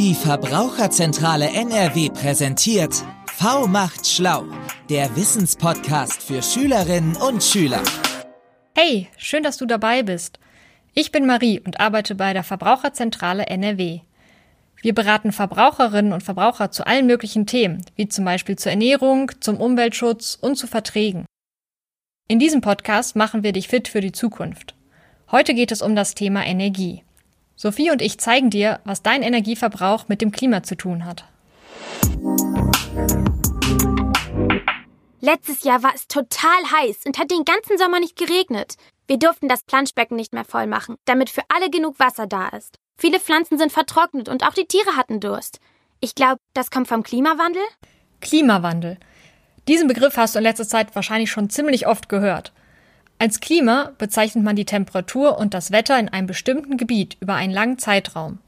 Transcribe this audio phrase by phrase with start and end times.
[0.00, 4.46] Die Verbraucherzentrale NRW präsentiert V macht schlau,
[4.88, 7.82] der Wissenspodcast für Schülerinnen und Schüler.
[8.74, 10.40] Hey, schön, dass du dabei bist.
[10.94, 14.00] Ich bin Marie und arbeite bei der Verbraucherzentrale NRW.
[14.80, 19.60] Wir beraten Verbraucherinnen und Verbraucher zu allen möglichen Themen, wie zum Beispiel zur Ernährung, zum
[19.60, 21.26] Umweltschutz und zu Verträgen.
[22.26, 24.74] In diesem Podcast machen wir dich fit für die Zukunft.
[25.30, 27.04] Heute geht es um das Thema Energie.
[27.62, 31.24] Sophie und ich zeigen dir, was dein Energieverbrauch mit dem Klima zu tun hat.
[35.20, 38.76] Letztes Jahr war es total heiß und hat den ganzen Sommer nicht geregnet.
[39.06, 42.78] Wir durften das Planschbecken nicht mehr voll machen, damit für alle genug Wasser da ist.
[42.96, 45.60] Viele Pflanzen sind vertrocknet und auch die Tiere hatten Durst.
[46.00, 47.62] Ich glaube, das kommt vom Klimawandel?
[48.22, 48.96] Klimawandel.
[49.68, 52.54] Diesen Begriff hast du in letzter Zeit wahrscheinlich schon ziemlich oft gehört.
[53.20, 57.52] Als Klima bezeichnet man die Temperatur und das Wetter in einem bestimmten Gebiet über einen
[57.52, 58.38] langen Zeitraum.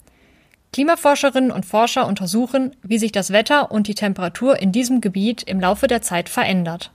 [0.73, 5.61] Klimaforscherinnen und Forscher untersuchen, wie sich das Wetter und die Temperatur in diesem Gebiet im
[5.61, 6.91] Laufe der Zeit verändert.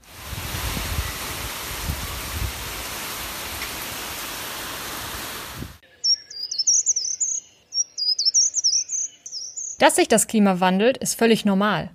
[9.78, 11.90] Dass sich das Klima wandelt, ist völlig normal.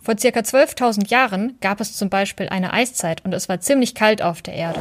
[0.00, 4.22] Vor circa 12.000 Jahren gab es zum Beispiel eine Eiszeit und es war ziemlich kalt
[4.22, 4.80] auf der Erde.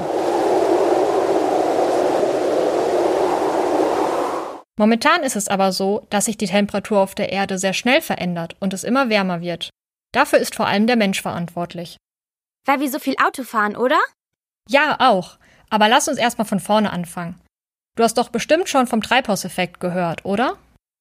[4.77, 8.55] Momentan ist es aber so, dass sich die Temperatur auf der Erde sehr schnell verändert
[8.59, 9.69] und es immer wärmer wird.
[10.11, 11.97] Dafür ist vor allem der Mensch verantwortlich.
[12.65, 13.99] Weil wir so viel Auto fahren, oder?
[14.67, 15.37] Ja, auch.
[15.69, 17.39] Aber lass uns erstmal von vorne anfangen.
[17.95, 20.57] Du hast doch bestimmt schon vom Treibhauseffekt gehört, oder?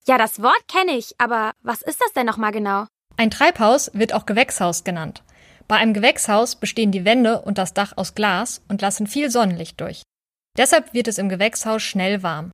[0.06, 2.86] Ja, das Wort kenne ich, aber was ist das denn nochmal genau?
[3.16, 5.22] Ein Treibhaus wird auch Gewächshaus genannt.
[5.66, 9.80] Bei einem Gewächshaus bestehen die Wände und das Dach aus Glas und lassen viel Sonnenlicht
[9.80, 10.02] durch.
[10.56, 12.52] Deshalb wird es im Gewächshaus schnell warm.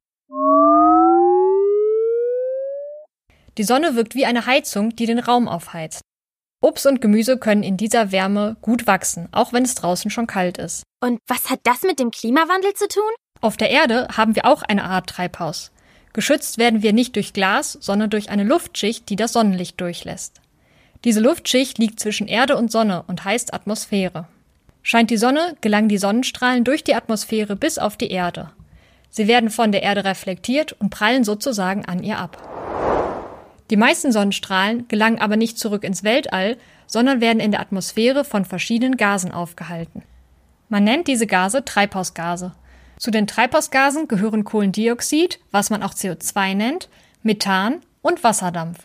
[3.58, 6.02] Die Sonne wirkt wie eine Heizung, die den Raum aufheizt.
[6.62, 10.58] Obst und Gemüse können in dieser Wärme gut wachsen, auch wenn es draußen schon kalt
[10.58, 10.82] ist.
[11.02, 13.10] Und was hat das mit dem Klimawandel zu tun?
[13.40, 15.72] Auf der Erde haben wir auch eine Art Treibhaus.
[16.12, 20.40] Geschützt werden wir nicht durch Glas, sondern durch eine Luftschicht, die das Sonnenlicht durchlässt.
[21.04, 24.28] Diese Luftschicht liegt zwischen Erde und Sonne und heißt Atmosphäre.
[24.82, 28.50] Scheint die Sonne, gelangen die Sonnenstrahlen durch die Atmosphäre bis auf die Erde.
[29.08, 32.69] Sie werden von der Erde reflektiert und prallen sozusagen an ihr ab.
[33.70, 36.56] Die meisten Sonnenstrahlen gelangen aber nicht zurück ins Weltall,
[36.88, 40.02] sondern werden in der Atmosphäre von verschiedenen Gasen aufgehalten.
[40.68, 42.52] Man nennt diese Gase Treibhausgase.
[42.98, 46.88] Zu den Treibhausgasen gehören Kohlendioxid, was man auch CO2 nennt,
[47.22, 48.80] Methan und Wasserdampf.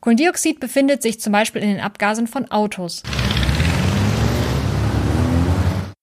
[0.00, 3.02] Kohlendioxid befindet sich zum Beispiel in den Abgasen von Autos.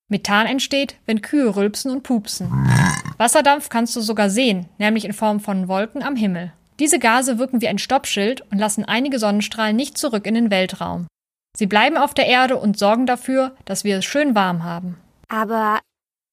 [0.10, 2.50] Methan entsteht, wenn Kühe rülpsen und pupsen.
[3.18, 6.54] Wasserdampf kannst du sogar sehen, nämlich in Form von Wolken am Himmel.
[6.80, 11.08] Diese Gase wirken wie ein Stoppschild und lassen einige Sonnenstrahlen nicht zurück in den Weltraum.
[11.56, 14.98] Sie bleiben auf der Erde und sorgen dafür, dass wir es schön warm haben.
[15.30, 15.80] Aber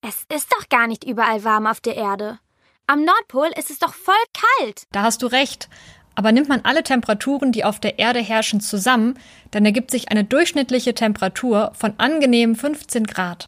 [0.07, 2.39] es ist doch gar nicht überall warm auf der Erde.
[2.87, 4.85] Am Nordpol ist es doch voll kalt.
[4.93, 5.69] Da hast du recht.
[6.15, 9.19] Aber nimmt man alle Temperaturen, die auf der Erde herrschen, zusammen,
[9.53, 13.47] dann ergibt sich eine durchschnittliche Temperatur von angenehmen 15 Grad.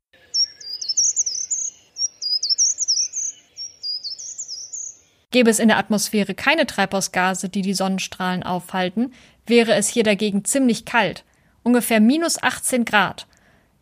[5.33, 9.13] Gäbe es in der Atmosphäre keine Treibhausgase, die die Sonnenstrahlen aufhalten,
[9.47, 11.25] wäre es hier dagegen ziemlich kalt,
[11.63, 13.27] ungefähr minus 18 Grad.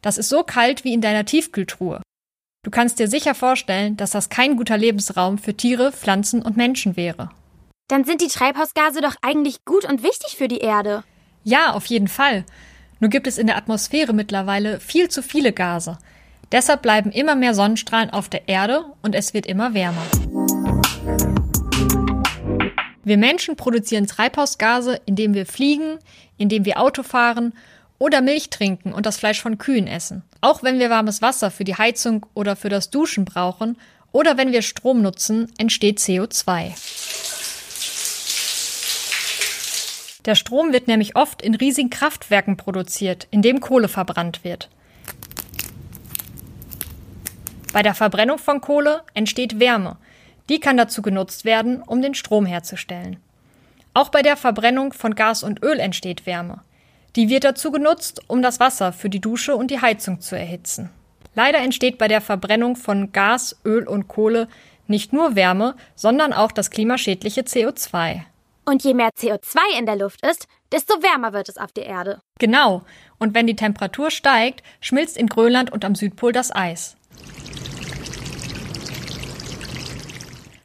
[0.00, 2.00] Das ist so kalt wie in deiner Tiefkühltruhe.
[2.62, 6.96] Du kannst dir sicher vorstellen, dass das kein guter Lebensraum für Tiere, Pflanzen und Menschen
[6.96, 7.30] wäre.
[7.88, 11.02] Dann sind die Treibhausgase doch eigentlich gut und wichtig für die Erde.
[11.42, 12.44] Ja, auf jeden Fall.
[13.00, 15.98] Nur gibt es in der Atmosphäre mittlerweile viel zu viele Gase.
[16.52, 20.02] Deshalb bleiben immer mehr Sonnenstrahlen auf der Erde und es wird immer wärmer.
[23.10, 25.98] Wir Menschen produzieren Treibhausgase, indem wir fliegen,
[26.38, 27.54] indem wir Auto fahren
[27.98, 30.22] oder Milch trinken und das Fleisch von Kühen essen.
[30.40, 33.76] Auch wenn wir warmes Wasser für die Heizung oder für das Duschen brauchen
[34.12, 36.70] oder wenn wir Strom nutzen, entsteht CO2.
[40.24, 44.68] Der Strom wird nämlich oft in riesigen Kraftwerken produziert, in dem Kohle verbrannt wird.
[47.72, 49.96] Bei der Verbrennung von Kohle entsteht Wärme,
[50.50, 53.16] die kann dazu genutzt werden, um den Strom herzustellen.
[53.94, 56.60] Auch bei der Verbrennung von Gas und Öl entsteht Wärme.
[57.16, 60.90] Die wird dazu genutzt, um das Wasser für die Dusche und die Heizung zu erhitzen.
[61.34, 64.48] Leider entsteht bei der Verbrennung von Gas, Öl und Kohle
[64.86, 68.22] nicht nur Wärme, sondern auch das klimaschädliche CO2.
[68.64, 72.20] Und je mehr CO2 in der Luft ist, desto wärmer wird es auf der Erde.
[72.38, 72.82] Genau.
[73.18, 76.96] Und wenn die Temperatur steigt, schmilzt in Grönland und am Südpol das Eis.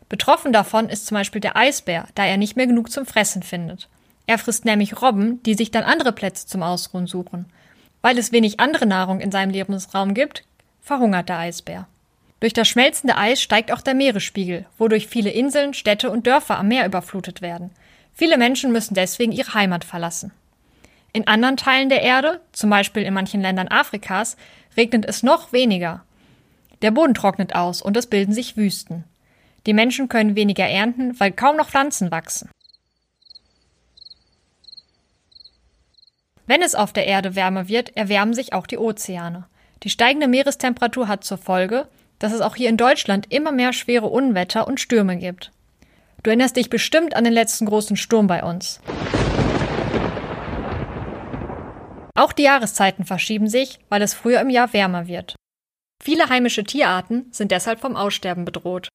[0.10, 3.90] Betroffen davon ist zum Beispiel der Eisbär, da er nicht mehr genug zum Fressen findet.
[4.28, 7.46] Er frisst nämlich Robben, die sich dann andere Plätze zum Ausruhen suchen.
[8.02, 10.44] Weil es wenig andere Nahrung in seinem Lebensraum gibt,
[10.82, 11.88] verhungert der Eisbär.
[12.40, 16.68] Durch das schmelzende Eis steigt auch der Meeresspiegel, wodurch viele Inseln, Städte und Dörfer am
[16.68, 17.72] Meer überflutet werden.
[18.14, 20.32] Viele Menschen müssen deswegen ihre Heimat verlassen.
[21.14, 24.38] In anderen Teilen der Erde, zum Beispiel in manchen Ländern Afrikas,
[24.76, 26.04] regnet es noch weniger.
[26.82, 29.06] Der Boden trocknet aus und es bilden sich Wüsten.
[29.66, 32.50] Die Menschen können weniger ernten, weil kaum noch Pflanzen wachsen.
[36.48, 39.48] Wenn es auf der Erde wärmer wird, erwärmen sich auch die Ozeane.
[39.84, 41.88] Die steigende Meerestemperatur hat zur Folge,
[42.20, 45.52] dass es auch hier in Deutschland immer mehr schwere Unwetter und Stürme gibt.
[46.22, 48.80] Du erinnerst dich bestimmt an den letzten großen Sturm bei uns.
[52.16, 55.36] Auch die Jahreszeiten verschieben sich, weil es früher im Jahr wärmer wird.
[56.02, 58.88] Viele heimische Tierarten sind deshalb vom Aussterben bedroht.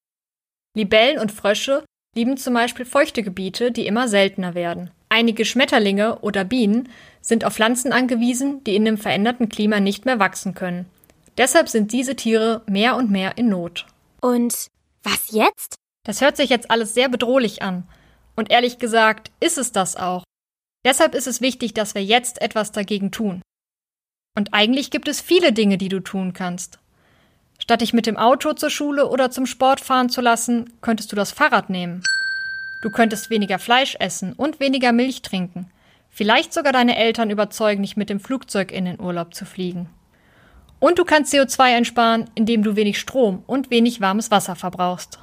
[0.75, 1.83] Libellen und Frösche
[2.15, 4.91] lieben zum Beispiel feuchte Gebiete, die immer seltener werden.
[5.09, 6.89] Einige Schmetterlinge oder Bienen
[7.21, 10.85] sind auf Pflanzen angewiesen, die in dem veränderten Klima nicht mehr wachsen können.
[11.37, 13.85] Deshalb sind diese Tiere mehr und mehr in Not.
[14.21, 14.67] Und
[15.03, 15.75] was jetzt?
[16.05, 17.87] Das hört sich jetzt alles sehr bedrohlich an.
[18.35, 20.23] Und ehrlich gesagt ist es das auch.
[20.85, 23.41] Deshalb ist es wichtig, dass wir jetzt etwas dagegen tun.
[24.35, 26.79] Und eigentlich gibt es viele Dinge, die du tun kannst.
[27.61, 31.15] Statt dich mit dem Auto zur Schule oder zum Sport fahren zu lassen, könntest du
[31.15, 32.01] das Fahrrad nehmen.
[32.81, 35.69] Du könntest weniger Fleisch essen und weniger Milch trinken.
[36.09, 39.89] Vielleicht sogar deine Eltern überzeugen, nicht mit dem Flugzeug in den Urlaub zu fliegen.
[40.79, 45.19] Und du kannst CO2 einsparen, indem du wenig Strom und wenig warmes Wasser verbrauchst.